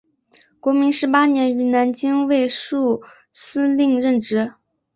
[0.63, 4.51] 民国十八年于南京卫戍司令任职。